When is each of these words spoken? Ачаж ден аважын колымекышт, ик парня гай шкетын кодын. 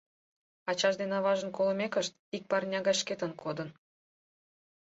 Ачаж 0.69 0.93
ден 1.01 1.11
аважын 1.17 1.49
колымекышт, 1.57 2.13
ик 2.35 2.43
парня 2.51 2.79
гай 2.87 2.95
шкетын 3.01 3.31
кодын. 3.41 3.69